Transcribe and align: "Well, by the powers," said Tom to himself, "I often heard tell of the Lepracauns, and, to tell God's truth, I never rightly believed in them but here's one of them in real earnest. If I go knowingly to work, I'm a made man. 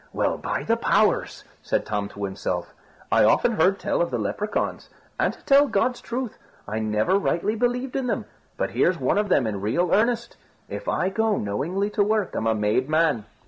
"Well, 0.13 0.39
by 0.39 0.63
the 0.63 0.77
powers," 0.77 1.43
said 1.61 1.85
Tom 1.85 2.09
to 2.09 2.23
himself, 2.23 2.73
"I 3.11 3.23
often 3.23 3.51
heard 3.51 3.77
tell 3.77 4.01
of 4.01 4.09
the 4.09 4.17
Lepracauns, 4.17 4.89
and, 5.19 5.31
to 5.35 5.45
tell 5.45 5.67
God's 5.67 6.01
truth, 6.01 6.39
I 6.67 6.79
never 6.79 7.19
rightly 7.19 7.53
believed 7.53 7.95
in 7.95 8.07
them 8.07 8.25
but 8.57 8.71
here's 8.71 8.97
one 8.97 9.19
of 9.19 9.29
them 9.29 9.45
in 9.45 9.61
real 9.61 9.93
earnest. 9.93 10.37
If 10.67 10.87
I 10.89 11.09
go 11.09 11.37
knowingly 11.37 11.91
to 11.91 12.03
work, 12.03 12.33
I'm 12.33 12.47
a 12.47 12.55
made 12.55 12.89
man. 12.89 13.25